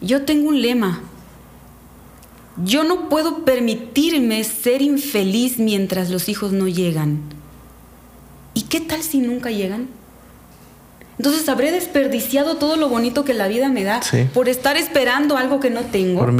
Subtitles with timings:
[0.00, 1.00] yo tengo un lema.
[2.64, 7.20] Yo no puedo permitirme ser infeliz mientras los hijos no llegan.
[8.54, 9.88] ¿Y qué tal si nunca llegan?
[11.16, 14.24] Entonces habré desperdiciado todo lo bonito que la vida me da Sí.
[14.34, 16.20] por estar esperando algo que no tengo.
[16.20, 16.32] Por.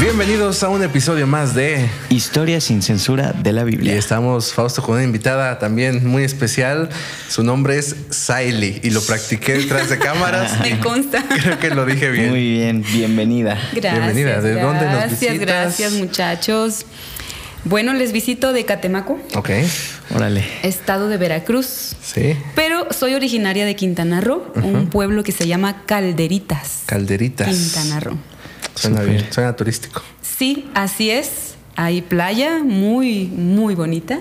[0.00, 3.94] Bienvenidos a un episodio más de Historia sin censura de la y Biblia.
[3.94, 6.90] estamos Fausto con una invitada también muy especial.
[7.28, 10.60] Su nombre es Saily y lo practiqué detrás de cámaras.
[10.62, 11.24] Me consta.
[11.28, 12.30] Creo que lo dije bien.
[12.30, 13.58] Muy bien, bienvenida.
[13.72, 13.94] Gracias.
[14.14, 14.40] Bienvenida.
[14.42, 15.38] ¿De dónde nos gracias, visitas?
[15.40, 16.86] Gracias, muchachos.
[17.64, 19.48] Bueno, les visito de Catemaco, Ok,
[20.14, 20.44] Órale.
[20.62, 21.96] estado de Veracruz.
[22.02, 22.36] sí.
[22.54, 26.82] Pero soy originaria de Quintana Roo, un pueblo que se llama Calderitas.
[26.84, 27.48] Calderitas.
[27.48, 28.18] Quintana Roo.
[28.74, 30.02] Suena bien, suena turístico.
[30.22, 31.54] Sí, así es.
[31.76, 34.18] Hay playa muy, muy bonita.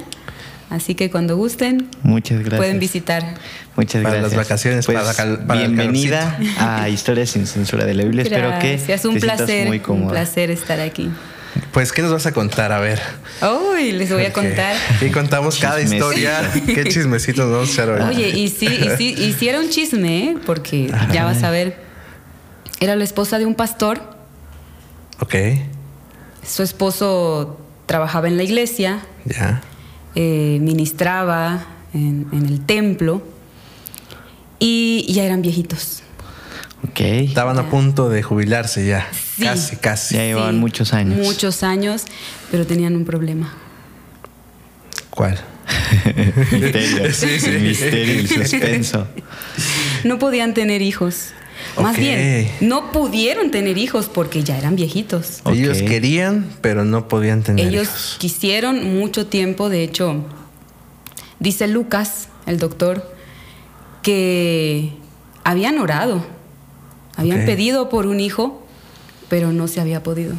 [0.69, 2.57] Así que cuando gusten, Muchas gracias.
[2.57, 3.35] pueden visitar.
[3.75, 4.31] Muchas Para gracias.
[4.31, 8.03] las vacaciones, Pues, para la cal- para el bienvenida a Historia sin censura de la
[8.03, 8.23] Biblia.
[8.23, 10.11] Espero que Gracias, un te placer, muy un cómoda.
[10.11, 11.09] placer estar aquí.
[11.71, 12.71] Pues, ¿qué nos vas a contar?
[12.71, 12.99] A ver.
[13.71, 14.75] Uy, les voy a contar.
[14.95, 16.41] Aquí contamos cada historia.
[16.65, 18.15] Qué chismecitos nos vamos a echar hoy.
[18.15, 20.35] Oye, y sí, y sí, y sí era un chisme, ¿eh?
[20.43, 21.77] porque ya vas a ver.
[22.79, 24.12] Era la esposa de un pastor.
[25.19, 25.35] Ok,
[26.45, 29.61] Su esposo trabajaba en la iglesia, ya.
[30.15, 33.21] eh, ministraba en, en el templo
[34.59, 36.01] y ya eran viejitos.
[36.89, 36.99] Ok.
[36.99, 39.07] Estaban a punto de jubilarse ya.
[39.37, 39.43] Sí.
[39.43, 40.15] Casi, casi.
[40.15, 41.19] Ya llevaban muchos años.
[41.25, 42.03] Muchos años,
[42.51, 43.53] pero tenían un problema.
[45.09, 45.39] ¿Cuál?
[46.51, 47.27] Misterio, Sí,
[47.61, 49.07] misterio, el suspenso.
[50.03, 51.29] No podían tener hijos.
[51.81, 55.41] Más bien, no pudieron tener hijos porque ya eran viejitos.
[55.45, 58.15] Ellos querían, pero no podían tener Ellos hijos.
[58.19, 60.23] quisieron mucho tiempo, de hecho,
[61.39, 63.15] dice Lucas, el doctor,
[64.01, 64.93] que
[65.43, 66.25] habían orado,
[67.15, 68.65] habían pedido por un hijo,
[69.29, 70.35] pero no se había podido.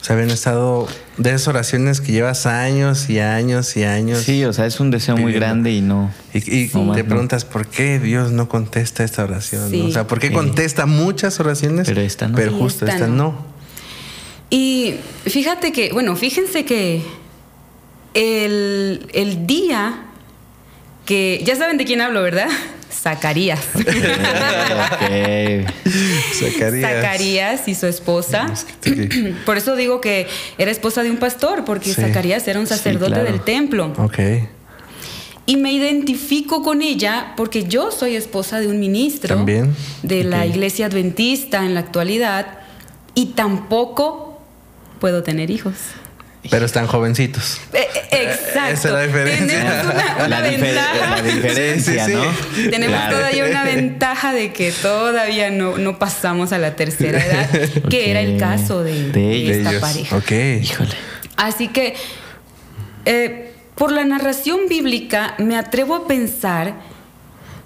[0.00, 4.20] O sea, habían estado de esas oraciones que llevas años y años y años.
[4.20, 6.10] Sí, o sea, es un deseo muy grande y no.
[6.32, 9.70] Y, y No te preguntas por qué Dios no contesta esta oración.
[9.70, 9.78] Sí.
[9.82, 9.88] ¿no?
[9.88, 11.86] O sea, ¿por qué contesta muchas oraciones?
[11.86, 12.36] Pero esta no.
[12.36, 13.14] Pero justo esta esta, no.
[13.16, 13.46] no.
[14.48, 14.96] Y
[15.26, 17.02] fíjate que, bueno, fíjense que
[18.14, 20.06] el, el día
[21.04, 22.48] que, ya saben de quién hablo, ¿verdad?
[22.92, 23.60] Zacarías.
[26.34, 26.90] Zacarías.
[26.92, 28.52] Zacarías y su esposa.
[28.80, 29.08] Sí.
[29.46, 30.26] Por eso digo que
[30.58, 32.00] era esposa de un pastor, porque Sí.
[32.00, 33.24] Zacarías era un Sí, sacerdote claro.
[33.24, 33.92] del templo.
[33.98, 34.18] Ok.
[35.46, 39.74] Y me identifico con ella porque yo soy esposa de un ministro También.
[40.02, 42.58] de la iglesia adventista en la actualidad
[43.14, 44.40] y tampoco
[45.00, 45.74] puedo tener hijos.
[46.48, 47.58] Pero están jovencitos.
[47.74, 48.72] Eh, eh, Exacto.
[48.72, 49.46] Esa es la diferencia.
[49.46, 51.16] Tenemos una, una La, difer- ventaja.
[51.16, 52.24] la diferencia, Sí, sí, ¿no?
[52.56, 52.70] sí.
[52.70, 53.16] Tenemos Claro.
[53.16, 57.50] todavía una ventaja de que todavía no, no pasamos a la tercera edad,
[57.90, 59.56] que era el caso de, De de ellos.
[59.58, 59.80] esta Ellos.
[59.82, 60.16] pareja.
[60.16, 60.30] Ok.
[60.62, 60.90] Híjole.
[61.36, 61.94] Así que,
[63.04, 66.74] eh, por la narración bíblica, me atrevo a pensar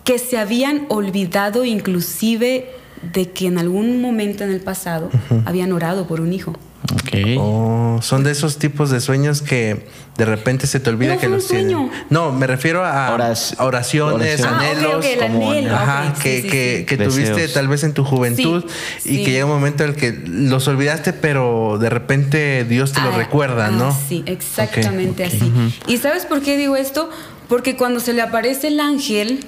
[0.05, 2.71] que se habían olvidado inclusive
[3.03, 5.11] de que en algún momento en el pasado
[5.45, 6.57] habían orado por un hijo.
[6.93, 7.39] Ok.
[7.39, 9.87] Oh, son de esos tipos de sueños que
[10.19, 11.71] de repente se te olvida No que los tienen.
[11.71, 11.91] sueño.
[12.11, 13.17] No, me refiero a
[13.59, 14.43] oraciones.
[14.45, 15.06] Ah, anhelos.
[15.19, 15.75] como- anhelo.
[15.75, 16.84] Ajá, ok, sí, que, sí, que, sí.
[16.84, 17.15] que Deseos.
[17.15, 18.65] tuviste tal vez en tu juventud
[19.00, 19.25] Sí, y sí.
[19.25, 23.09] que llega un momento en el que los olvidaste, pero de repente Dios te lo
[23.15, 23.97] Ah, recuerda, ah, ¿no?
[24.09, 25.51] Sí, exactamente así.
[25.87, 27.09] ¿Y sabes por qué digo esto?
[27.49, 29.47] Porque cuando se le aparece el ángel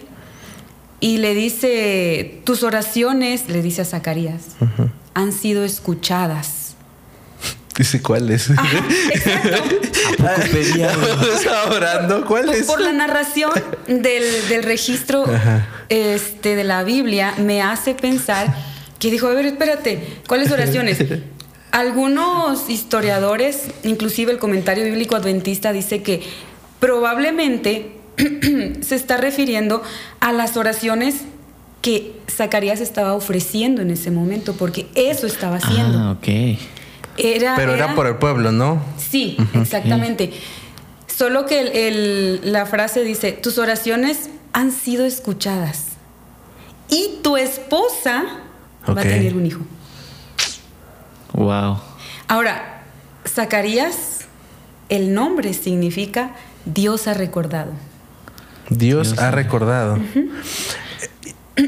[1.01, 4.57] y le dice, tus oraciones, le dice a Zacarías,
[5.13, 6.66] han sido escuchadas.
[7.79, 8.49] Dice, ¿cuál es?
[8.51, 9.59] Exacto.
[10.51, 10.91] pedía?
[11.37, 12.67] Estaba orando, ¿cuál es?
[12.67, 13.51] Por la narración
[13.87, 15.67] del, del registro Ajá.
[15.89, 18.55] este, de la Biblia me hace pensar
[18.99, 20.99] que dijo, a ver, espérate, ¿cuáles oraciones?
[21.71, 26.23] Algunos historiadores, inclusive el comentario bíblico adventista dice que
[26.81, 27.93] probablemente
[28.81, 29.83] se está refiriendo
[30.21, 31.17] a las oraciones
[31.83, 35.99] que Zacarías estaba ofreciendo en ese momento, porque eso estaba haciendo.
[35.99, 36.59] Ah, ok.
[37.19, 38.83] Era, Pero era por el pueblo, ¿no?
[38.99, 40.33] Sí, exactamente.
[41.07, 45.87] Solo que el- el- la frase dice, tus oraciones han sido escuchadas
[46.91, 48.25] y tu esposa
[48.89, 49.61] va a tener un hijo.
[51.33, 51.79] Wow.
[52.29, 52.83] Ahora,
[53.27, 54.21] Zacarías,
[54.89, 56.33] el nombre significa
[56.65, 57.73] Dios ha recordado.
[58.69, 59.99] Dios, Dios ha ha- recordado.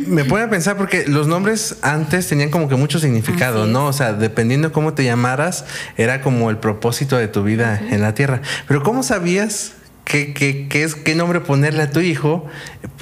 [0.07, 3.67] Me pone a pensar porque los nombres antes tenían como que mucho significado.
[3.67, 3.87] ¿no?
[3.87, 5.65] O sea, dependiendo cómo te llamaras,
[5.97, 8.43] era como el propósito de tu vida en la tierra.
[8.67, 9.73] Pero ¿cómo sabías
[10.09, 12.47] qué, qué, qué es, qué nombre ponerle a tu hijo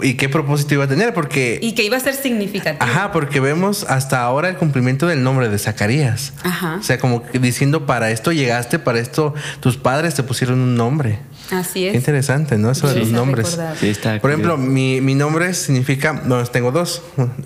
[0.02, 1.58] y qué propósito iba a tener, porque...
[1.62, 2.84] Y que iba a ser significativo.
[2.84, 6.32] Ajá, porque vemos hasta ahora el cumplimiento del nombre de Zacarías.
[6.42, 6.76] Ajá.
[6.80, 11.20] O sea, como diciendo, para esto llegaste, para esto tus padres te pusieron un nombre.
[11.50, 11.92] Así es.
[11.92, 12.70] Qué interesante, ¿no?
[12.70, 12.98] Eso de Sí.
[13.00, 13.58] los Sí, nombres.
[13.80, 17.02] Sí, está Por ejemplo, mi, mi nombre significa, no, tengo dos.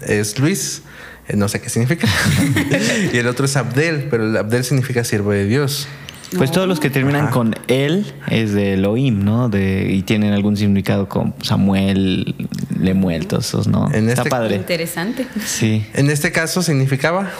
[0.06, 0.82] Es Luis,
[1.28, 2.08] eh, no sé qué significa.
[3.12, 5.86] y el otro es Abdel, pero el Abdel significa siervo de Dios.
[6.36, 7.30] Pues todos los que terminan Ajá.
[7.32, 9.48] con él es de Elohim, ¿no?
[9.48, 12.36] De, y tienen algún significado con Samuel,
[12.80, 13.90] Lemuel, todos esos, ¿no?
[13.92, 14.54] En Está este- padre.
[14.54, 15.26] Interesante.
[15.44, 15.84] Sí.
[15.92, 17.30] En este caso significaba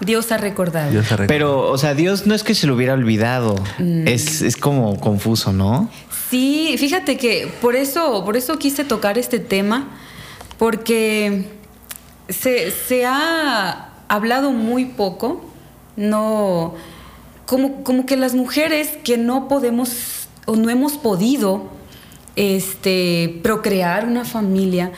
[0.00, 0.90] Dios ha recordado.
[0.90, 1.06] Dios.
[1.26, 3.54] Pero, o sea, Dios no es que se lo hubiera olvidado.
[3.78, 4.08] Mm.
[4.08, 5.90] Es, es como confuso, ¿no?
[6.30, 9.88] Sí, fíjate que por eso, por eso quise tocar este tema,
[10.58, 11.46] porque
[12.28, 15.44] se, se ha hablado muy poco,
[15.96, 16.74] no,
[17.46, 21.68] como, como que las mujeres que no podemos o no hemos podido
[22.36, 24.92] este, procrear una familia,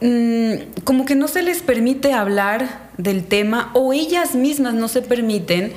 [0.00, 5.02] mm, como que no se les permite hablar del tema o ellas mismas no se
[5.02, 5.72] permiten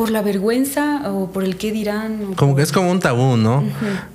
[0.00, 2.32] por la vergüenza o por el qué dirán.
[2.34, 3.62] Como por- que es como un tabú, ¿no?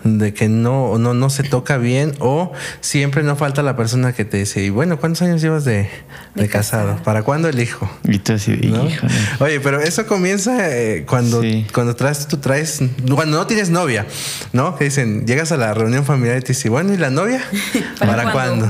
[0.04, 2.52] De que no, no, no se toca bien o
[2.82, 5.88] siempre no falta la persona que te dice, y bueno, ¿cuántos años llevas de,
[6.34, 6.88] de De casado?
[6.88, 7.04] casada.
[7.04, 7.88] ¿Para cuándo el hijo?
[8.04, 8.88] Y tú así, ¿No?
[9.40, 11.68] Oye, pero eso comienza eh, cuando, Sí.
[11.72, 12.80] cuando traes, tú traes,
[13.14, 14.08] cuando no tienes novia,
[14.54, 14.76] ¿no?
[14.78, 17.44] Que dicen, llegas a la reunión familiar y te dicen, bueno, ¿y la novia?
[18.00, 18.68] ¿Para cuándo?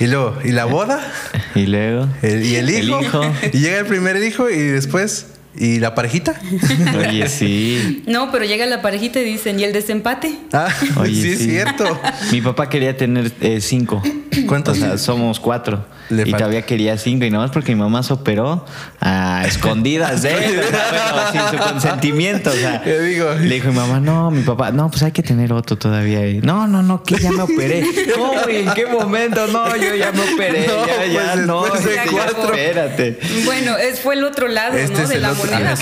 [0.00, 0.98] Y luego, ¿y la boda?
[1.54, 2.08] Y luego.
[2.22, 2.98] El- ¿Y el hijo?
[2.98, 3.22] El hijo.
[3.52, 6.40] Y llega el primer hijo y después, ¿y la parejita?
[6.98, 8.02] Oye, sí.
[8.06, 10.38] No, pero llega la parejita y dicen, ¿y el desempate?
[10.52, 10.68] Ah,
[10.98, 11.44] Oye, sí, es sí.
[11.50, 12.00] cierto.
[12.32, 14.02] Mi papá quería tener eh, cinco.
[14.46, 14.76] ¿Cuántos?
[14.78, 15.84] O sea, somos cuatro.
[16.08, 16.38] Le y falta.
[16.38, 17.24] todavía quería cinco.
[17.24, 18.64] Y nomás porque mi mamá se operó
[19.00, 20.60] a escondidas de él.
[20.64, 22.50] o sea, bueno, sin su consentimiento.
[22.50, 25.22] O sea, Yo digo- le dijo mi mamá, no, mi papá, no, pues hay que
[25.22, 26.28] tener otro todavía.
[26.28, 27.84] Y, no, no, no, que ya me operé.
[28.14, 28.34] ¿Cómo?
[28.50, 29.46] ¿Y ¿En qué momento?
[29.48, 30.66] No, yo ya me operé.
[30.66, 31.64] No, ya, ya, pues no.
[31.64, 32.54] de este, ya, cuatro.
[32.54, 33.18] Espérate.
[33.44, 35.02] Bueno, es, fue el otro lado, Este ¿no?
[35.02, 35.74] es De la otro- moneda,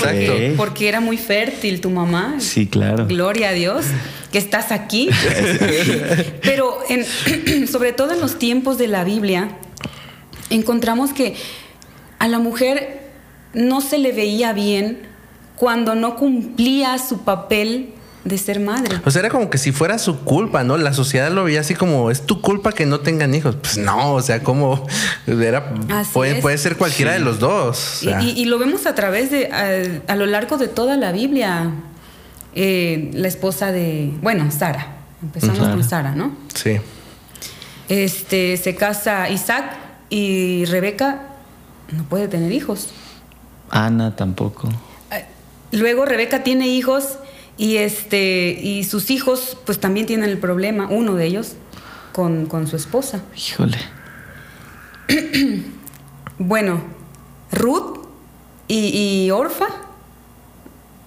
[0.57, 2.35] porque, era muy fértil tu mamá.
[2.39, 3.05] Sí, claro.
[3.07, 3.85] Gloria a Dios
[4.31, 5.09] que estás aquí.
[6.41, 9.49] Pero en- sobre todo en los tiempos de la Biblia,
[10.51, 11.35] encontramos que
[12.19, 13.09] a la mujer
[13.53, 14.99] no se le veía bien
[15.55, 17.89] cuando no cumplía su papel
[18.23, 18.97] de ser madre.
[19.05, 20.77] O sea, era como que si fuera su culpa, ¿no?
[20.77, 23.55] La sociedad lo veía así como, es tu culpa que no tengan hijos.
[23.55, 24.85] Pues no, o sea, como
[25.27, 25.73] era,
[26.13, 28.03] puede, puede ser cualquiera de los dos.
[28.03, 28.21] o Y, sea.
[28.21, 31.71] y- y lo vemos a través de, a, a lo largo de toda la Biblia.
[32.55, 34.97] Eh, la esposa de, bueno, Sara.
[35.21, 35.71] Empezamos Sara.
[35.71, 36.35] con Sara, ¿no?
[36.53, 36.77] sí.
[37.89, 39.77] Este, se casa Isaac
[40.09, 41.21] y Rebeca
[41.91, 42.89] no puede tener hijos.
[43.69, 44.69] Ana tampoco.
[45.11, 45.25] Eh,
[45.71, 47.19] Luego Rebeca tiene hijos
[47.57, 51.53] y este y sus hijos pues también tienen el problema, uno de ellos
[52.13, 53.21] con, con su esposa.
[53.35, 53.77] Híjole.
[56.37, 56.81] Bueno,
[57.49, 57.97] Ruth
[58.67, 59.67] y, y Orfa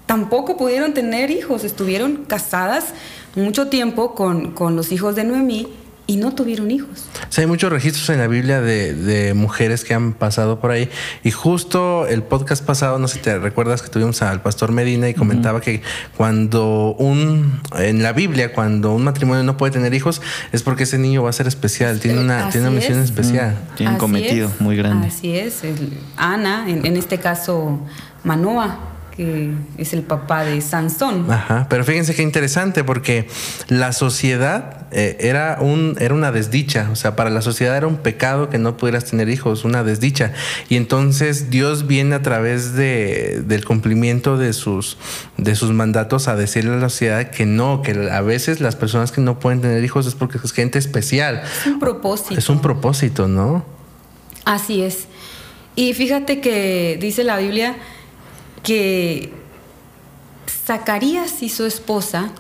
[0.06, 2.94] tampoco pudieron tener hijos, estuvieron casadas
[3.34, 5.69] mucho tiempo con, con los hijos de Noemí
[6.10, 7.05] y no tuvieron hijos.
[7.28, 10.70] O sea, hay muchos registros en la Biblia de, de mujeres que han pasado por
[10.70, 10.88] ahí.
[11.22, 15.08] Y justo el podcast pasado, no sé si te recuerdas que tuvimos al pastor Medina
[15.10, 15.82] y comentaba que
[16.16, 20.96] cuando un, en la Biblia, cuando un matrimonio no puede tener hijos, es porque ese
[20.99, 23.04] niño va a ser especial, tiene una, Así tiene una misión es.
[23.04, 23.54] especial.
[23.76, 25.08] Tiene un Así cometido es, muy grande.
[25.08, 25.62] Así es.
[25.62, 27.78] el- Ana, en, en este caso
[28.25, 28.88] Manoa,
[29.18, 31.28] que es el papá de Sansón.
[31.28, 33.26] Ajá, pero fíjense qué interesante porque
[33.66, 37.96] la sociedad eh, era un era una desdicha, o sea, para la sociedad era un
[37.96, 40.34] pecado que no pudieras tener hijos, una desdicha.
[40.68, 44.98] Y entonces Dios viene a través de, del cumplimiento de sus
[45.37, 49.10] de sus mandatos a decirle a la sociedad que no, que a veces las personas
[49.10, 51.42] que no pueden tener hijos es porque es gente especial.
[51.60, 52.38] Es un propósito.
[52.38, 53.64] Es un propósito, ¿no?
[54.44, 55.08] Así es.
[55.75, 57.75] Y fíjate que dice la Biblia
[58.62, 59.32] que
[60.66, 62.30] Zacarías y su esposa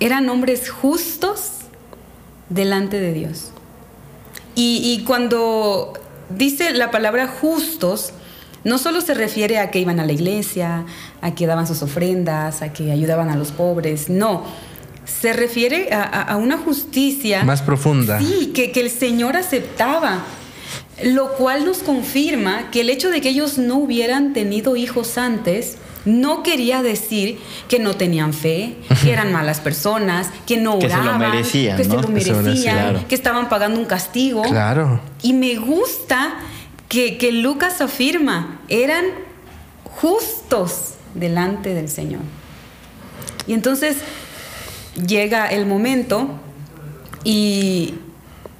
[0.00, 1.50] eran hombres justos
[2.48, 3.50] delante de Dios.
[4.54, 5.92] Y, y cuando
[6.30, 8.12] dice la palabra justos,
[8.64, 10.84] no solo se refiere a que iban a la iglesia,
[11.20, 14.44] a que daban sus ofrendas, a que ayudaban a los pobres, no.
[15.04, 18.18] Se refiere a, a- a una justicia Más profunda.
[18.20, 20.22] Sí, que, que el Señor aceptaba.
[21.02, 25.78] Lo cual nos confirma que el hecho de que ellos no hubieran tenido hijos antes
[26.04, 27.38] no quería decir
[27.68, 31.76] que no tenían fe, que eran malas personas, que no Que se lo oraban, merecían,
[31.76, 34.42] que se lo Que se lo merecían, que estaban pagando un castigo.
[34.42, 35.00] Claro.
[35.22, 36.34] Y me gusta
[36.88, 39.04] que, que Lucas afirma, eran
[39.84, 42.20] justos delante del Señor.
[43.46, 43.96] Y entonces
[45.06, 46.28] llega el momento
[47.24, 47.94] y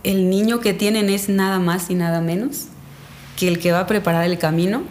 [0.05, 2.67] el niño que tienen es nada más y nada menos
[3.37, 4.83] que el que va a preparar el camino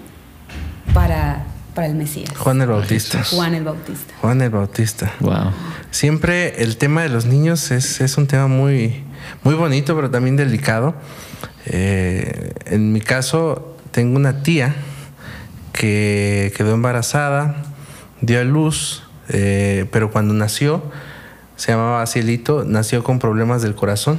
[0.93, 1.45] para,
[1.75, 2.29] para el Mesías.
[2.37, 3.23] Juan el Bautista.
[3.23, 4.13] Juan el Bautista.
[4.21, 5.13] Juan el Bautista.
[5.19, 5.51] Wow.
[5.91, 9.03] Siempre el tema de los niños es, es un tema muy,
[9.43, 10.95] muy bonito, pero también delicado.
[11.65, 14.75] Eh, en mi caso, tengo una tía
[15.73, 17.63] que quedó embarazada,
[18.21, 20.81] dio a luz, eh, pero cuando nació,
[21.55, 24.17] se llamaba Cielito, nació con problemas del corazón.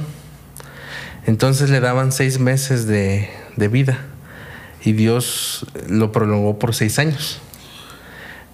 [1.25, 3.99] Entonces le daban seis meses de, de vida
[4.83, 7.41] y Dios lo prolongó por seis años.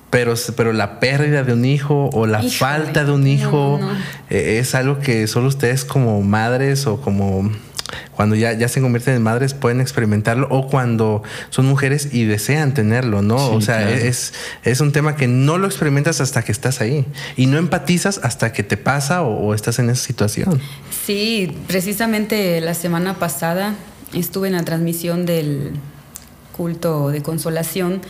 [0.10, 3.92] Pero, pero la pérdida de un hijo o la Híjole, falta de un hijo no,
[3.94, 4.00] no.
[4.30, 7.52] eh, es algo que solo ustedes como madres o como
[8.16, 12.74] cuando ya, ya se convierten en madres pueden experimentarlo o cuando son mujeres y desean
[12.74, 13.38] tenerlo, ¿no?
[13.38, 13.96] Sí, o sea, claro.
[13.96, 18.20] es, es un tema que no lo experimentas hasta que estás ahí y no empatizas
[18.24, 20.60] hasta que te pasa o, o estás en esa situación.
[21.06, 23.76] Sí, precisamente la semana pasada
[24.14, 25.74] estuve en la transmisión del
[26.56, 28.02] culto de consolación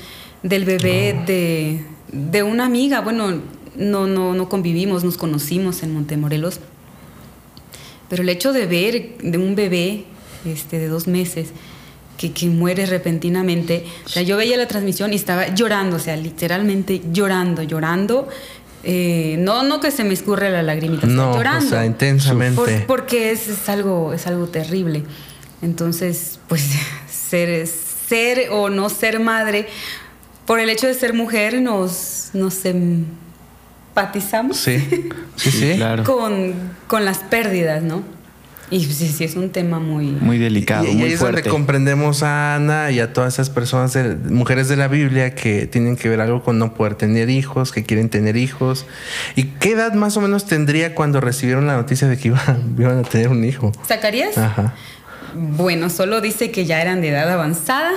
[0.44, 3.01] del bebé de, de una amiga.
[3.01, 3.41] Bueno,
[3.75, 6.60] no, no, no convivimos, nos conocimos en Montemorelos.
[8.09, 10.05] Pero el hecho de ver de un bebé
[10.45, 11.50] este, de dos meses
[12.17, 16.15] que, que muere repentinamente, o sea, yo veía la transmisión y estaba llorando, o sea,
[16.15, 18.27] literalmente llorando, llorando.
[18.83, 21.69] Eh, no, no que se me escurre la lagrimita, No, o llorando.
[21.69, 22.55] sea, intensamente.
[22.55, 25.03] Por- porque es, es algo, es algo terrible.
[25.63, 26.63] Entonces, pues
[27.09, 29.67] ser, ser o no ser madre,
[30.45, 32.63] por el hecho de ser mujer, nos, nos
[34.00, 34.78] empatizamos Sí,
[35.38, 35.74] sí, sí.
[35.78, 36.04] Claro.
[36.04, 36.54] con,
[36.88, 38.04] con las pérdidas, ¿no?
[38.72, 40.08] Y sí, sí, es un tema muy...
[40.08, 41.42] Muy delicado, Y, y muy es fuerte.
[41.44, 45.68] donde comprendemos a Ana y a todas esas personas, de- mujeres de la Biblia, que
[45.68, 48.88] tienen que ver algo con no poder tener hijos, que quieren tener hijos.
[49.36, 52.98] ¿Y qué edad más o menos tendría cuando recibieron la noticia de que iban, iban
[52.98, 53.72] a tener un hijo?
[53.88, 54.36] ¿Zacarías?
[54.38, 54.74] Ajá.
[55.36, 57.92] Bueno, solo dice que ya eran de edad avanzada,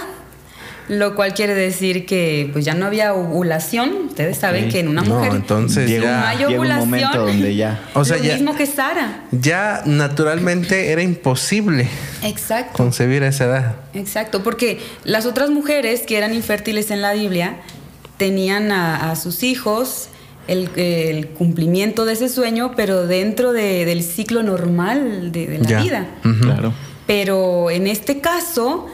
[0.88, 4.07] lo cual quiere decir que pues ya no había ovulación.
[4.09, 6.88] Ustedes saben que en una No, mujer entonces Llega, no hay llega un ovulación.
[6.90, 7.83] momento donde ya.
[7.95, 9.25] O sea, lo ya- mismo que Sara.
[9.30, 11.87] ya naturalmente era imposible
[12.23, 12.73] Exacto.
[12.76, 13.76] concebir a esa edad.
[13.95, 17.57] Exacto, porque las otras mujeres que eran infértiles en la Biblia
[18.16, 20.09] tenían a, a sus hijos
[20.49, 25.68] el, el cumplimiento de ese sueño, pero dentro de- del ciclo normal de, de la
[25.68, 25.83] Ya.
[25.83, 26.07] vida.
[26.40, 26.73] Claro.
[27.07, 28.87] Pero en este caso,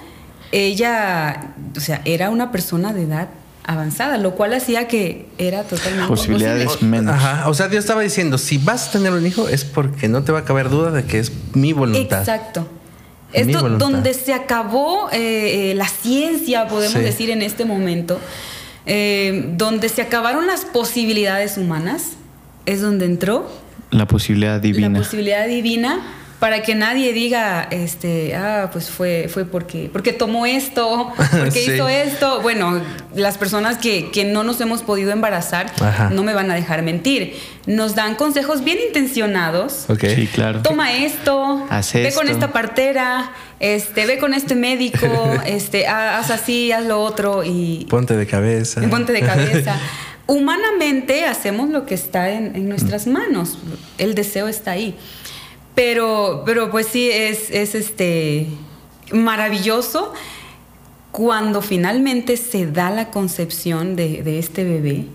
[0.55, 3.29] ella, o sea, era una persona de edad
[3.67, 6.91] avanzada, lo cual hacía que era totalmente Posibilidades imposible.
[6.91, 7.15] menos.
[7.15, 7.49] Ajá.
[7.49, 10.33] O sea, Dios estaba diciendo, si vas a tener un hijo es porque no te
[10.33, 12.21] va a caber duda de que es mi voluntad.
[12.21, 12.69] Exacto.
[13.33, 13.87] Mi Esto voluntad.
[13.89, 17.01] donde se acabó eh, eh, la ciencia, podemos Sí.
[17.05, 18.21] decir en este momento,
[18.87, 22.11] eh, donde se acabaron las posibilidades humanas,
[22.67, 23.51] es donde entró
[23.91, 24.91] La posibilidad divina.
[24.91, 26.01] la posibilidad divina
[26.41, 31.71] para que nadie diga, este, ah, pues fue, fue porque, porque tomó esto, porque Sí.
[31.73, 32.41] hizo esto.
[32.43, 32.83] Bueno,
[33.15, 36.11] las personas que, que no nos hemos podido embarazar Ajá.
[36.11, 37.35] no me van a dejar mentir.
[37.67, 39.87] Nos dan consejos bien intencionados.
[39.89, 40.05] Ok.
[40.15, 40.61] Sí, claro.
[40.63, 42.21] Toma esto, Haz ve esto.
[42.21, 45.07] con esta partera, este, ve con este médico,
[45.47, 48.83] este, ha- haz así, haz lo otro y Ponte de cabeza.
[48.91, 49.79] ponte de cabeza.
[50.27, 53.59] Humanamente hacemos lo que está en, en nuestras manos.
[53.99, 54.95] El deseo está ahí.
[55.75, 58.47] Pero, pero pues sí, es, es este
[59.13, 60.13] maravilloso
[61.11, 65.07] cuando finalmente se da la concepción de, de este bebé.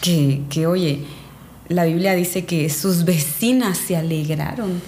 [0.00, 1.04] Que, que, oye,
[1.68, 4.80] la Biblia dice que sus vecinas se alegraron.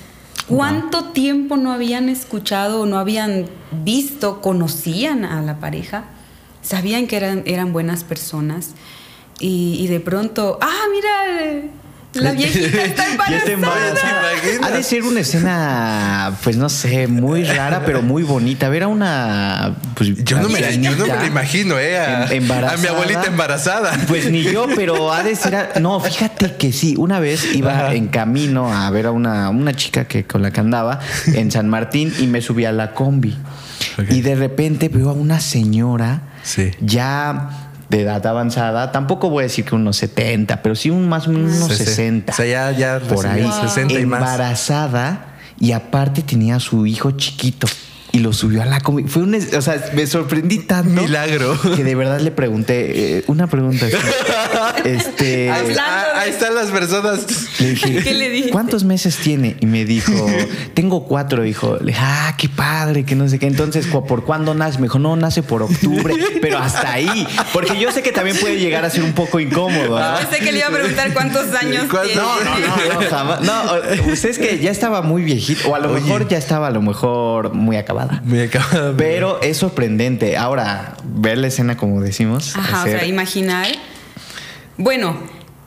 [0.49, 3.47] ¿Cuánto tiempo no habían escuchado, no habían
[3.85, 6.05] visto, conocían a la pareja?
[6.63, 8.71] Sabían que eran, eran buenas personas.
[9.39, 11.71] Y, y de pronto, ah, mira,
[12.15, 13.05] la viejita está
[13.53, 14.23] embarazada.
[14.63, 18.69] Ha de ser una escena, pues no sé, muy rara, pero muy bonita.
[18.69, 19.77] Ver a una.
[19.95, 21.99] Pues, Yo no, me, yo no me lo imagino, ¿eh?
[21.99, 22.75] A, em- embarazada.
[22.79, 23.93] a mi abuelita embarazada.
[24.09, 25.55] Pues ni yo, pero ha de ser.
[25.55, 26.95] a- No, fíjate que sí.
[26.99, 27.95] Una vez iba Ajá.
[27.95, 31.69] en camino a ver a una, una chica que con la que andaba en San
[31.69, 33.37] Martín y me subí a la combi.
[34.11, 36.71] Y de repente veo a una señora Sí.
[36.81, 38.91] ya de edad avanzada.
[38.91, 41.77] Tampoco voy a decir que unos 70, pero sí un más o menos unos Sí,
[41.79, 41.85] sí.
[41.85, 42.33] 60.
[42.33, 43.43] O sea, ya, ya por ahí.
[43.43, 44.21] recibió 60 y más.
[44.21, 45.27] embarazada
[45.61, 47.69] y aparte tenía a su hijo chiquito.
[48.13, 49.09] Y lo subió a la comida.
[49.09, 51.03] Fue un, o sea, me sorprendí tanto.
[51.03, 51.59] Milagro.
[51.77, 53.87] Que de verdad le pregunté eh, una pregunta.
[54.85, 57.27] este, ah, ahí están las personas.
[57.61, 58.53] le dije, ¿Qué le dijiste?
[58.53, 59.57] ¿cuántos meses tiene?
[59.61, 60.13] Y me dijo,
[60.75, 61.79] tengo cuatro, hijo.
[61.81, 63.47] Le dije, ah, qué padre, que no sé qué.
[63.47, 64.79] Entonces, ¿cu- ¿por cuándo nace?
[64.79, 67.27] Me dijo, no, nace por octubre, pero hasta ahí.
[67.53, 69.99] Porque yo sé que también puede llegar a ser un poco incómodo.
[69.99, 70.19] ¿no?
[70.19, 72.15] Pensé que le iba a preguntar cuántos años tiene.
[72.15, 73.41] No, no, no, no, jamás.
[73.41, 76.03] No, usted es que ya estaba muy viejito, o a lo Oye.
[76.03, 78.23] mejor ya estaba a lo mejor muy acabada.
[78.25, 80.37] Me acaba de- Pero es sorprendente.
[80.37, 82.55] Ahora, ver la escena como decimos.
[82.57, 83.67] Ajá, o sea, imaginar.
[84.77, 85.17] Bueno,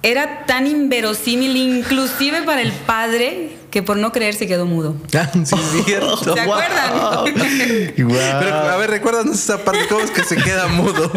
[0.04, 4.96] era tan inverosímil, inclusive para el padre, que por no creer se quedó mudo.
[5.18, 6.18] Ah, sí, es cierto.
[6.36, 6.94] ¿Se acuerdan?
[7.98, 8.40] Guau.
[8.40, 11.12] Pero, a ver, recuérdanos esa parte, ¿cómo es que se queda mudo?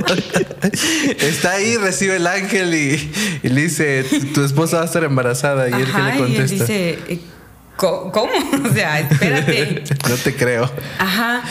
[1.21, 3.11] Está ahí, recibe el ángel y,
[3.43, 5.69] y le dice, tu, esposa va a estar embarazada.
[5.69, 6.55] Y él que le y él contesta.
[6.65, 7.38] dice, eh, ¿co-
[7.79, 8.29] ¿cómo?
[8.69, 9.85] O sea, espérate.
[10.09, 10.71] no te creo.
[10.99, 11.43] Ajá.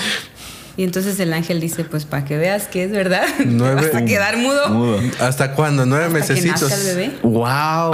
[0.77, 4.05] Y entonces el ángel dice, pues para que veas que es verdad, Nueve- vas a
[4.05, 4.69] quedar mudo.
[4.69, 5.00] Mudo.
[5.19, 5.86] ¿Hasta cuándo?
[5.88, 7.12] ¿Nueve bebé.
[7.24, 7.43] Wow.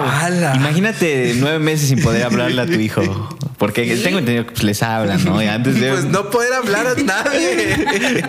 [0.02, 0.54] ¡Hala!
[0.56, 3.38] Imagínate nueve meses sin poder hablarle a tu hijo.
[3.58, 4.04] Porque Sí.
[4.04, 5.42] tengo entendido que pues, les hablan, ¿no?
[5.42, 5.92] Y antes de.
[5.92, 8.24] Pues no poder hablar a nadie.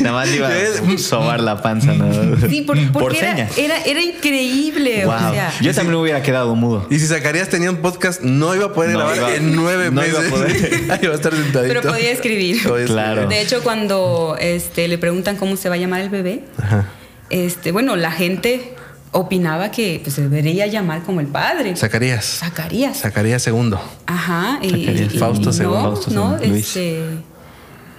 [0.00, 2.36] Nada más le iba a sobar la panza, ¿no?
[2.48, 3.56] Sí, por- porque Por era, señas.
[3.58, 5.06] era, era increíble.
[5.06, 5.14] Wow.
[5.14, 6.86] O sea, Yo también me hubiera quedado mudo.
[6.90, 9.90] Y si Zacarías tenía un podcast, no iba a poder No grabar iba- en nueve
[9.90, 10.32] no iba a meses.
[10.38, 10.90] poder.
[10.90, 11.74] Ahí va a estar sentadito.
[11.74, 12.62] pero podía escribir.
[12.68, 13.13] Podía Claro.
[13.28, 16.88] De hecho, cuando este, le preguntan cómo se va a llamar el bebé, Ajá.
[17.30, 18.74] este, bueno, la gente
[19.12, 21.76] opinaba que pues, se debería llamar como el padre.
[21.76, 22.24] Zacarías.
[22.40, 22.98] Zacarías.
[23.00, 23.80] Zacarías segundo.
[24.06, 24.58] Ajá.
[24.62, 25.14] Y, Zacarías.
[25.14, 25.78] y- Fausto y segundo.
[25.82, 26.56] No, Fausto no, segundo.
[26.58, 27.00] Este,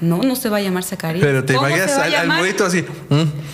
[0.02, 1.24] no, no se va a llamar Zacarías.
[1.26, 2.32] Pero te ¿Cómo imaginas al, al
[2.66, 2.84] así.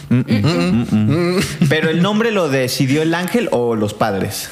[0.09, 1.37] mm,
[1.69, 4.49] Pero el nombre lo decidió el ángel o los padres.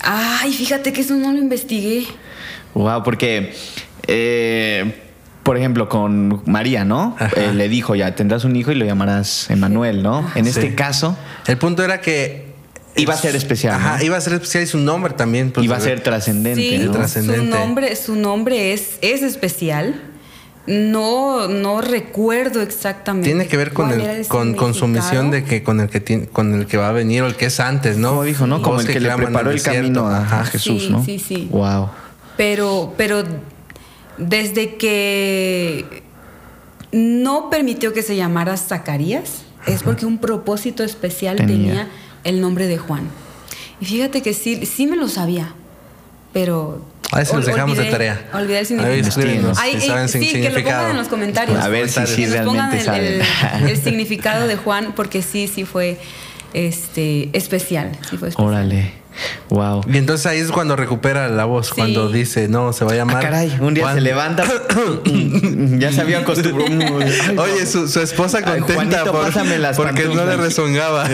[0.00, 2.06] Ay, fíjate que eso no lo investigué.
[2.74, 3.54] Wow, porque,
[4.06, 5.02] eh,
[5.44, 7.16] por ejemplo, con María, ¿no?
[7.36, 10.28] Eh, le dijo ya, tendrás un hijo y lo llamarás Emanuel, ¿no?
[10.34, 10.74] En este Sí.
[10.74, 12.52] caso, El punto era que.
[12.96, 14.04] Iba a ser especial, Ajá, ¿no?
[14.04, 15.50] iba a ser especial y su nombre también.
[15.50, 16.92] pues, iba a ser trascendente, Sí, ¿no?
[16.92, 17.56] tras- su Trascendente.
[17.58, 20.00] nombre, su nombre es, es especial.
[20.66, 23.28] No, no recuerdo exactamente.
[23.28, 26.26] Tiene que ver con, el, con, con su misión de que con el que tiene,
[26.26, 28.10] con el que va a venir o el que es antes, ¿no?
[28.10, 28.62] Como dijo, ¿no?
[28.62, 29.80] Como el que le claman preparó el desierto.
[30.04, 30.44] camino a.
[30.46, 31.04] Jesús, Sí, ¿no?
[31.04, 31.48] sí, sí.
[31.50, 31.90] Wow.
[32.38, 33.24] Pero, pero
[34.18, 36.02] desde que
[36.92, 41.56] no permitió que se llamara Zacarías, es porque un propósito especial Tenía.
[41.56, 41.88] tenía.
[42.24, 43.08] el nombre de Juan.
[43.80, 45.54] Y fíjate que sí, sí me lo sabía,
[46.32, 46.84] pero...
[47.12, 48.28] Ahí se los dejamos de tarea.
[48.32, 49.54] Olvidé el significado.
[49.54, 50.78] si eh, saben sí, que lo significado.
[50.78, 51.58] pongan en los comentarios.
[51.60, 53.62] A ver si sí Que nos pongan realmente el, saben.
[53.64, 55.98] el- el significado de Juan, porque sí, sí fue
[56.54, 57.92] este, especial.
[58.08, 58.48] Sí fue especial.
[58.48, 58.92] Órale.
[59.50, 59.82] Wow.
[59.92, 61.72] Y entonces ahí es cuando recupera la voz, Sí.
[61.76, 63.22] cuando dice, no, se va a Ah, llamar.
[63.22, 63.94] caray, un día Juan.
[63.94, 64.44] se levanta.
[65.78, 66.98] ya se había acostumbrado.
[67.00, 71.06] Ay, Oye, su, su esposa Ay, contenta Juanito, por- pásame las porque no le rezongaba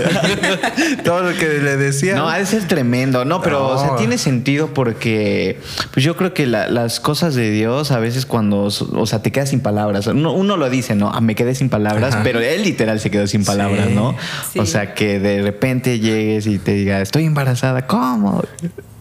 [1.05, 2.15] todo lo que le decía.
[2.17, 3.25] No, ha de ser tremendo.
[3.25, 5.59] No, pero o sea, tiene sentido porque
[5.93, 9.33] pues yo creo que la- las cosas de Dios a veces cuando, o sea, te
[9.33, 10.07] quedas sin palabras.
[10.07, 11.11] Uno, uno lo dice, ¿no?
[11.13, 12.23] Ah, me quedé sin palabras, Ajá.
[12.25, 13.95] pero él literal se quedó sin palabras, Sí.
[13.95, 14.15] ¿no?
[14.53, 14.59] Sí.
[14.59, 17.87] O sea, que de repente llegues y te diga, estoy embarazada.
[17.91, 18.43] ¿Cómo?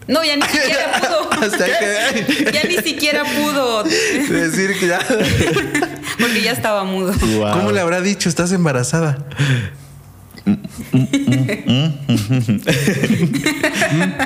[0.08, 1.32] No, ya ni siquiera pudo.
[1.44, 3.84] Hasta que ya ni siquiera pudo.
[3.84, 4.98] decir que ya.
[6.18, 7.12] Porque ya estaba mudo.
[7.12, 7.52] Wow.
[7.52, 8.28] ¿Cómo le habrá dicho?
[8.28, 9.24] Estás embarazada.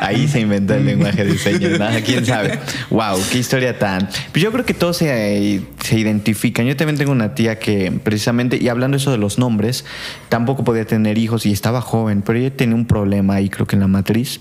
[0.00, 2.58] Ahí se inventó el lenguaje de señas, nada, quién sabe.
[2.88, 4.08] Wow, qué historia tan.
[4.32, 6.64] Pues yo creo que todos se, se identifican.
[6.64, 9.84] Yo también tengo una tía que precisamente, y hablando eso de los nombres,
[10.30, 13.76] tampoco podía tener hijos y estaba joven, pero ella tenía un problema ahí, creo que
[13.76, 14.40] en la matriz.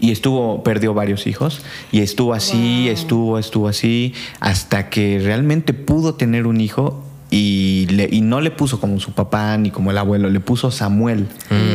[0.00, 1.60] Y estuvo, perdió varios hijos.
[1.92, 2.92] Y estuvo así, Wow.
[2.92, 7.04] estuvo, estuvo así, hasta que realmente pudo tener un hijo.
[7.30, 10.70] Y, le- y no le puso como su papá ni como el abuelo, le puso
[10.70, 11.26] Samuel,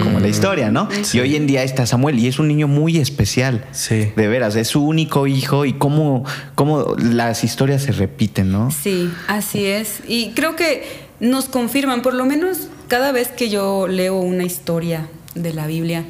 [0.02, 0.90] como la historia, ¿no?
[1.04, 1.18] Sí.
[1.18, 3.64] Y hoy en día está Samuel y es un niño muy especial.
[3.72, 4.12] Sí.
[4.16, 8.72] De veras, es su único hijo y cómo, cómo las historias se repiten, ¿no?
[8.72, 10.00] Sí, así es.
[10.08, 10.88] Y creo que
[11.20, 16.04] nos confirman, por lo menos cada vez que yo leo una historia de la Biblia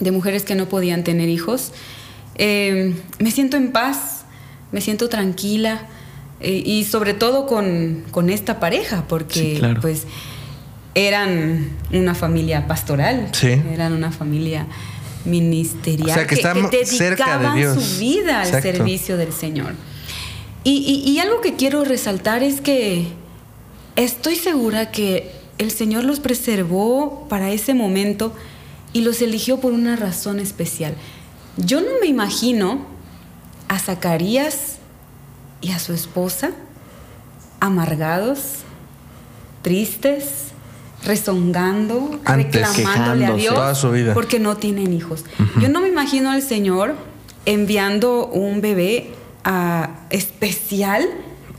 [0.00, 1.72] de mujeres que no podían tener hijos,
[2.36, 4.24] eh, me siento en paz,
[4.72, 5.86] me siento tranquila
[6.40, 9.80] eh, y sobre todo con, con esta pareja, porque Sí, claro.
[9.80, 10.06] pues
[10.94, 13.48] eran una familia pastoral, Sí.
[13.72, 14.66] eran una familia
[15.24, 17.82] ministerial O sea, que están cerca de dedicaban Dios.
[17.82, 18.68] su vida al Exacto.
[18.76, 19.74] servicio del Señor.
[20.64, 20.72] Y,
[21.04, 23.06] y- y algo que quiero resaltar es que
[23.96, 28.34] estoy segura que el Señor los preservó para ese momento
[28.94, 30.94] y los eligió por una razón especial.
[31.58, 32.86] Yo no me imagino
[33.68, 34.76] a Zacarías
[35.60, 36.52] y a su esposa
[37.60, 38.60] amargados,
[39.62, 40.52] tristes,
[41.04, 43.32] rezongando, Antes, reclamándole a.
[43.32, 44.14] Dios Toda su vida.
[44.14, 45.24] porque no tienen hijos.
[45.60, 46.94] Yo no me imagino al Señor
[47.46, 49.12] enviando un bebé
[49.44, 51.06] ah, especial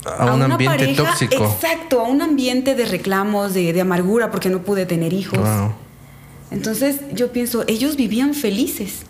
[0.05, 1.45] A un ambiente tóxico.
[1.45, 5.39] Exacto, a un ambiente de reclamos, de, de amargura porque no pude tener hijos.
[5.39, 5.84] Wow.
[6.55, 9.01] Entonces yo pienso, ellos vivían felices.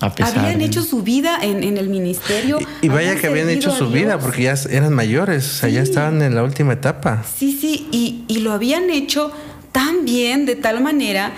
[0.00, 2.58] A pesar Habían de- hecho su vida en, en el ministerio.
[2.82, 5.82] Y, y vaya que habían hecho su vida porque ya eran mayores, o sea, ya
[5.82, 7.24] estaban en la última etapa.
[7.36, 9.32] Sí, sí, y, y lo habían hecho
[9.72, 11.32] tan bien, de tal manera,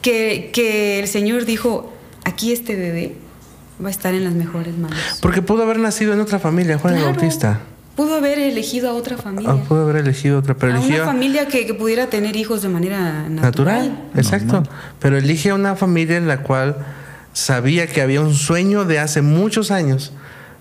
[0.00, 1.92] que, que el Señor dijo,
[2.24, 3.14] aquí este bebé
[3.82, 4.98] va a estar en las mejores manos.
[5.20, 7.60] Porque pudo haber nacido en otra familia, Juan el Claro, Bautista.
[7.96, 9.50] Pudo haber elegido a otra familia.
[9.52, 12.62] Ah, pudo haber elegido otra, pero a una eligió familia que, que pudiera tener hijos
[12.62, 13.42] de manera natural.
[13.42, 14.52] natural, exacto.
[14.54, 14.70] Normal.
[14.98, 16.76] Pero elige una familia en la cual
[17.34, 20.12] sabía que había un sueño de hace muchos años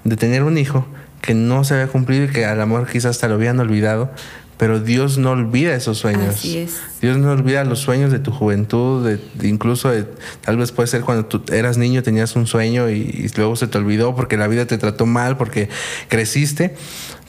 [0.03, 0.85] de tener un hijo
[1.21, 4.11] que no se había cumplido y que a lo mejor quizás hasta lo habían olvidado.
[4.57, 6.35] Pero Dios no olvida esos sueños.
[6.35, 6.79] Así es.
[7.01, 10.05] Dios no olvida los sueños de tu juventud, de, de incluso de-
[10.41, 13.65] tal vez puede ser cuando tú eras niño tenías un sueño y, y luego se
[13.65, 15.67] te olvidó porque la vida te trató mal, porque
[16.09, 16.75] creciste.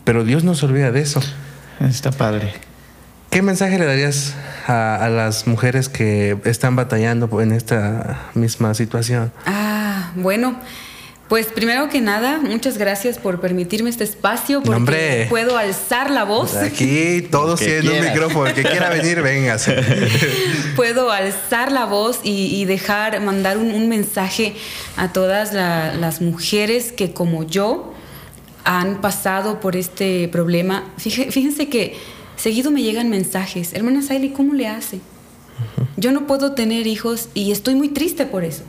[0.04, 1.20] Pero Dios no se olvida de eso.
[1.80, 2.52] Está padre.
[3.30, 4.34] ¿Qué mensaje le darías
[4.66, 9.32] a, a las mujeres que están batallando en esta misma situación?
[9.46, 10.58] Ah, bueno.
[11.28, 15.26] Pues primero que nada, muchas gracias por permitirme este espacio porque hombre.
[15.30, 16.54] puedo alzar la voz.
[16.56, 18.48] Aquí todos tienen un micrófono.
[18.48, 19.76] El que quiera venir, véngase.
[20.76, 24.54] puedo alzar la voz y, y dejar, mandar un, un mensaje
[24.98, 27.91] a todas la- las mujeres que como yo
[28.64, 30.84] han pasado por este problema.
[30.96, 31.96] Fíjense que
[32.36, 35.00] seguido me llegan mensajes, hermana Saily, ¿cómo le hace?
[35.96, 38.62] Yo no puedo tener hijos y estoy muy triste por eso.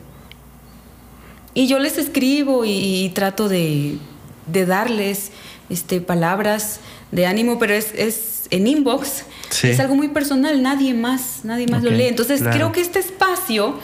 [1.53, 3.97] Y yo les escribo y, y trato de,
[4.47, 5.31] de darles
[5.69, 6.79] este, palabras
[7.11, 9.25] de ánimo, pero es, es en inbox.
[9.49, 9.67] Sí.
[9.67, 12.07] Es algo muy personal, nadie más, nadie más lo lee.
[12.07, 12.55] Entonces claro.
[12.55, 13.75] creo que este espacio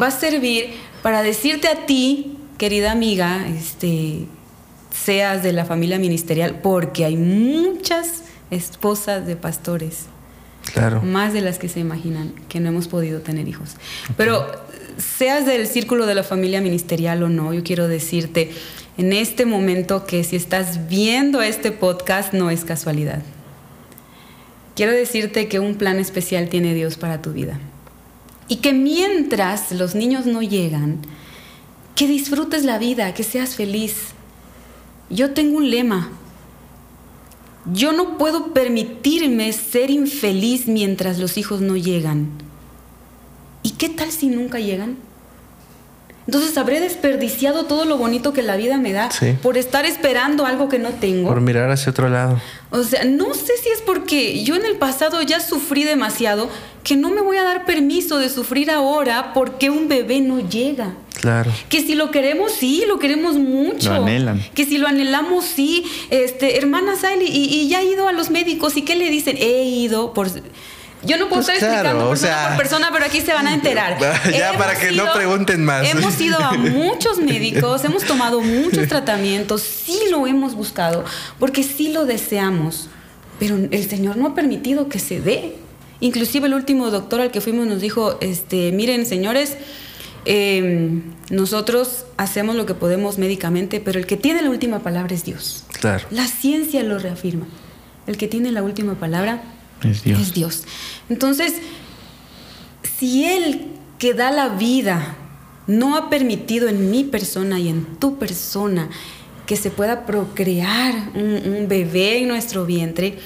[0.00, 0.70] va a servir
[1.02, 4.26] para decirte a ti, querida amiga, este,
[4.92, 10.06] seas de la familia ministerial, porque hay muchas esposas de pastores
[10.72, 11.02] Claro.
[11.02, 13.70] más de las que se imaginan, que no hemos podido tener hijos.
[14.16, 14.46] Pero
[14.96, 18.52] seas del círculo de la familia ministerial o no, yo quiero decirte
[18.96, 23.22] en este momento que si estás viendo este podcast no es casualidad.
[24.76, 27.58] Quiero decirte que un plan especial tiene Dios para tu vida.
[28.48, 30.98] Y que mientras los niños no llegan,
[31.94, 34.14] que disfrutes la vida, que seas feliz.
[35.10, 36.10] Yo tengo un lema,
[37.72, 42.30] yo no puedo permitirme ser infeliz mientras los hijos no llegan.
[43.62, 44.96] ¿Y qué tal si nunca llegan?
[46.26, 49.34] Entonces habré desperdiciado todo lo bonito que la vida me da Sí.
[49.42, 51.28] por estar esperando algo que no tengo.
[51.28, 52.40] Por mirar hacia otro lado.
[52.70, 56.48] O sea, no sé si es porque yo en el pasado ya sufrí demasiado
[56.84, 60.94] que no me voy a dar permiso de sufrir ahora porque un bebé no llega.
[61.20, 61.52] Claro.
[61.68, 63.90] Que si lo queremos, sí, lo queremos mucho.
[63.94, 64.42] Lo anhelan.
[64.54, 65.84] Que si lo anhelamos, sí.
[66.10, 69.36] Este, hermana Sally, y, y ya he ido a los médicos, ¿y qué le dicen?
[69.38, 70.28] He ido por.
[71.04, 73.32] Yo no puedo Pues estar claro, explicando o persona sea- por persona, pero aquí se
[73.32, 73.98] van a enterar.
[74.30, 75.86] Ya, para que no pregunten más.
[75.88, 81.04] Hemos ido a muchos médicos, hemos tomado muchos tratamientos, sí lo hemos buscado,
[81.38, 82.88] porque sí lo deseamos,
[83.40, 85.56] pero el Señor no ha permitido que se dé.
[86.00, 89.56] Inclusive el último doctor al que fuimos nos dijo, este, miren señores,
[90.24, 95.24] eh, nosotros hacemos lo que podemos médicamente, pero el que tiene la última palabra es
[95.24, 95.64] Dios.
[95.80, 96.06] Claro.
[96.10, 97.46] La ciencia lo reafirma.
[98.06, 99.42] El que tiene la última palabra
[99.84, 100.20] Es Dios.
[100.20, 100.64] es Dios.
[101.08, 101.54] Entonces,
[102.98, 103.68] si Él
[103.98, 105.16] que da la vida
[105.66, 108.88] no ha permitido en mi persona y en tu persona
[109.46, 113.18] que se pueda procrear un, un bebé en nuestro vientre,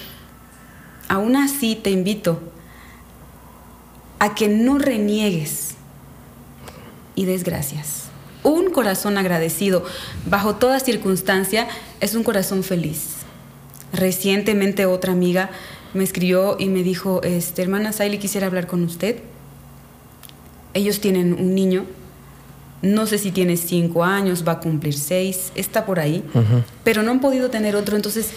[1.08, 2.40] aún así te invito
[4.18, 5.74] a que no reniegues
[7.14, 8.04] y des gracias.
[8.42, 9.84] Un corazón agradecido
[10.26, 11.66] bajo toda circunstancia
[12.00, 13.16] es un corazón feliz.
[13.92, 15.50] Recientemente otra amiga
[15.96, 19.16] me escribió y me dijo, este, hermana Saily, quisiera hablar con usted.
[20.74, 21.86] Ellos tienen un niño,
[22.82, 26.22] no sé si tiene cinco años, va a cumplir seis, está por ahí,
[26.84, 27.96] pero no han podido tener otro.
[27.96, 28.30] Entonces,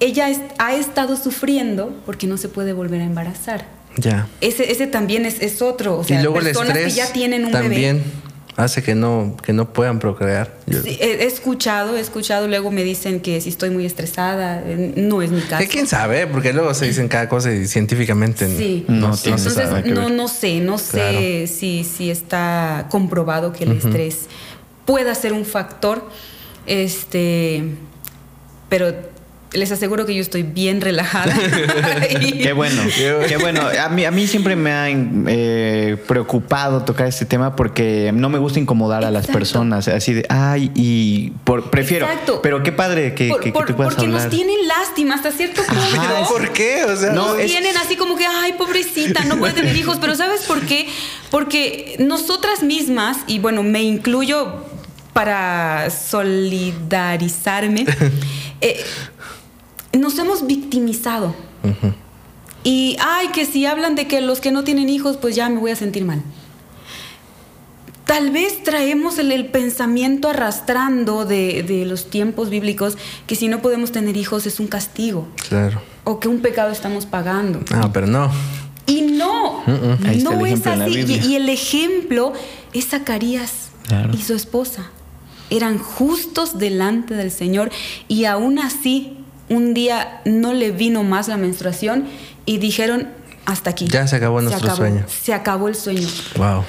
[0.00, 0.26] ella
[0.58, 3.66] ha estado sufriendo porque no se puede volver a embarazar.
[3.96, 4.26] Ya.
[4.40, 5.98] Ese, ese también es, es otro.
[5.98, 8.23] O sea, y luego el personas estrés que ya tienen un también bebé.
[8.56, 10.56] Hace que no, que no puedan procrear.
[10.68, 15.22] Sí, he, escuchado, he escuchado, luego me dicen que si estoy muy estresada, eh, no
[15.22, 15.66] es mi caso.
[15.70, 18.84] Quién sabe, porque luego se dicen cada cosa y científicamente Sí.
[18.88, 20.10] no, No se Entonces, no, ver.
[20.12, 24.26] no sé, no sé si, si está comprobado que el estrés
[24.84, 26.08] pueda ser un factor.
[26.66, 27.62] Este,
[28.68, 28.94] pero
[29.54, 31.34] les aseguro que yo estoy bien relajada.
[32.42, 33.62] qué bueno, qué bueno.
[33.82, 38.38] A mí, a mí siempre me ha eh, preocupado tocar este tema porque no me
[38.38, 39.88] gusta incomodar a las personas.
[39.88, 42.06] Así de, ay, y por, prefiero.
[42.06, 42.40] Exacto.
[42.42, 46.28] Pero qué padre que, que, Porque nos tienen lástima hasta cierto punto.
[46.28, 46.84] ¿Por qué?
[46.84, 49.98] O sea, no, tienen así como que, ay, pobrecita, no puede tener hijos.
[50.00, 50.88] Pero ¿sabes por qué?
[51.30, 54.64] Porque nosotras mismas, y bueno, me incluyo
[55.14, 57.86] para solidarizarme,
[58.60, 58.84] eh,
[59.98, 61.34] nos hemos victimizado.
[62.62, 65.60] Y, ay, que si hablan de que los que no tienen hijos, pues ya me
[65.60, 66.22] voy a sentir mal.
[68.06, 74.16] Tal vez traemos el, pensamiento arrastrando de, los tiempos bíblicos que si no podemos tener
[74.16, 75.28] hijos es un castigo.
[75.48, 75.80] Claro.
[76.04, 77.60] O que un pecado estamos pagando.
[77.70, 78.30] Ah, pero no.
[78.86, 81.20] Y no, no es así.
[81.24, 82.34] Y, el ejemplo
[82.72, 83.70] es Zacarías
[84.12, 84.90] y su esposa.
[85.50, 87.70] Eran justos delante del Señor
[88.08, 92.06] y aún así un día no le vino más la menstruación
[92.46, 93.08] y dijeron,
[93.44, 93.86] hasta aquí.
[93.88, 95.04] Ya se acabó nuestro sueño.
[95.08, 96.08] Se acabó el sueño.
[96.36, 96.64] Wow.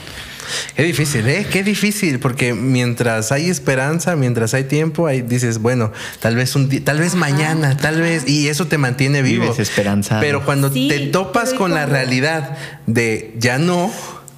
[0.76, 1.48] Qué difícil, ¿eh?
[1.52, 6.70] Qué difícil, porque mientras hay esperanza, mientras hay tiempo, ahí dices, bueno, tal vez un
[6.70, 9.44] día, tal vez mañana, tal vez, y eso te mantiene vivo.
[9.44, 10.20] Vives esperanza.
[10.20, 13.92] Pero cuando te topas con la realidad de ya no.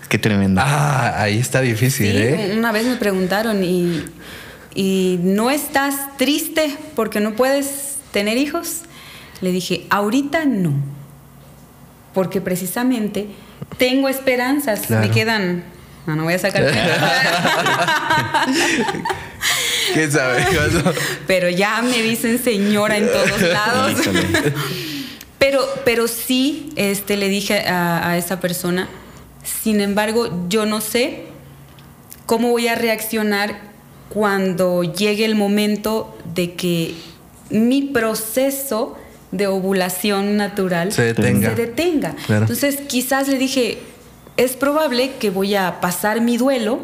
[0.08, 0.64] Qué tremenda.
[0.66, 2.54] Ah, ahí está difícil, ¿eh?
[2.58, 4.06] Una vez me preguntaron y,
[4.74, 8.82] y no estás triste porque no puedes tener hijos?
[9.42, 10.74] Le dije, ahorita no,
[12.16, 13.28] porque precisamente
[13.78, 15.64] tengo esperanzas, me quedan...
[16.08, 16.66] No, no voy a sacar...
[19.94, 20.44] ¿Quién sabe?
[21.28, 24.00] pero ya me dicen señora en todos lados.
[25.38, 28.90] pero, pero sí, este, le dije a, a esa persona,
[29.44, 31.26] sin embargo, yo no sé
[32.26, 33.60] cómo voy a reaccionar
[34.10, 36.96] cuando llegue el momento de que
[37.50, 38.98] mi proceso
[39.32, 42.16] de ovulación natural se detenga.
[42.30, 43.80] Entonces quizás le dije,
[44.38, 46.80] es probable que voy a pasar mi duelo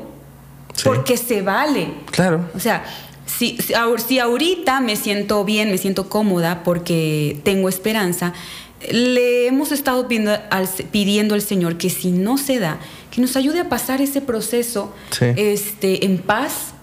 [0.84, 1.94] porque se vale.
[2.12, 2.50] Claro.
[2.56, 2.84] O sea,
[3.26, 8.34] si, si, ahorita me siento bien, me siento cómoda porque tengo esperanza,
[8.92, 12.80] le hemos estado pidiendo al, pidiendo al Señor que si no se da,
[13.12, 16.74] que nos ayude a pasar ese proceso este, en paz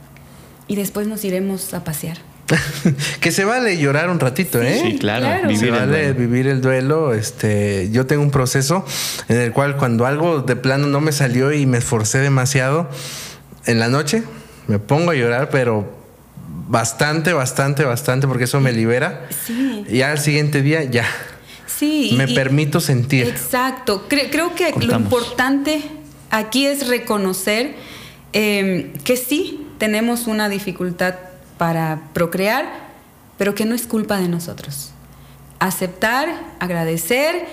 [0.66, 2.29] y después nos iremos a pasear.
[3.20, 4.80] que se vale llorar un ratito, ¿eh?
[4.82, 5.48] Sí, claro.
[5.48, 7.14] Vivir se vale el vivir el duelo.
[7.14, 8.84] Este, yo tengo un proceso
[9.28, 12.88] en el cual cuando algo de plano no me salió y me esforcé demasiado,
[13.66, 14.22] en la noche
[14.66, 15.98] me pongo a llorar, pero
[16.68, 19.28] bastante, bastante, bastante, porque eso me libera.
[19.46, 19.84] Sí.
[19.88, 21.06] Y al siguiente día ya.
[21.66, 22.14] Sí.
[22.16, 23.26] Me permito sentir.
[23.26, 24.06] Exacto.
[24.08, 25.82] creo que lo importante
[26.30, 27.74] aquí es reconocer
[28.32, 31.14] eh, que sí tenemos una dificultad
[31.60, 32.64] para procrear,
[33.36, 34.92] pero que no es culpa de nosotros.
[35.58, 37.46] Aceptar, agradecer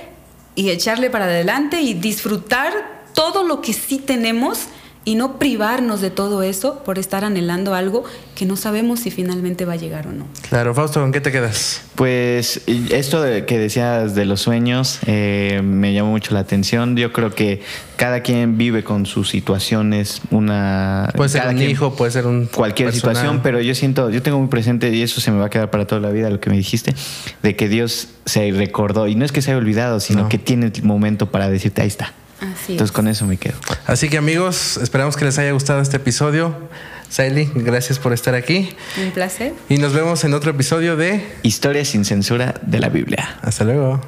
[0.55, 2.71] y echarle para adelante y disfrutar
[3.13, 4.67] todo lo que sí tenemos
[5.07, 8.03] y no privarnos de todo eso por estar anhelando algo
[8.35, 10.27] que no sabemos si finalmente va a llegar o no.
[10.49, 11.81] Claro, Fausto, ¿con qué te quedas?
[11.95, 16.97] Pues esto de que decías de los sueños eh, me llamó mucho la atención.
[16.97, 17.61] Yo creo que
[17.95, 21.09] cada quien vive con sus situaciones, una...
[21.15, 22.47] Puede ser un hijo, puede ser un...
[22.47, 25.49] Cualquier situación, pero yo siento, yo tengo muy presente, y eso se me va a
[25.49, 26.93] quedar para toda la vida, lo que me dijiste,
[27.41, 30.65] de que Dios se recordó, y no es que se haya olvidado, sino que tiene
[30.65, 32.13] el momento para decirte, ahí está.
[32.41, 33.55] Entonces con eso me quedo.
[33.85, 36.55] Así que amigos, esperamos que les haya gustado este episodio.
[37.09, 38.75] Saily, gracias por estar aquí.
[39.01, 39.53] Un placer.
[39.69, 43.39] Y nos vemos en otro episodio de Historia sin censura de la Biblia.
[43.41, 44.01] Hasta luego.